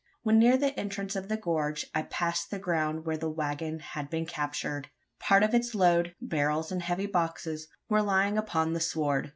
[0.23, 4.09] When near the entrance of the gorge, I passed the ground where the waggon had
[4.09, 4.89] been captured.
[5.19, 9.29] Part of its load barrels and heavy boxes were lying upon the sward.